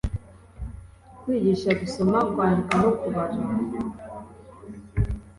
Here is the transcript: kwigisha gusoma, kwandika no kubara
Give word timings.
kwigisha 1.19 1.69
gusoma, 1.79 2.17
kwandika 2.33 2.73
no 2.83 2.91
kubara 2.99 3.35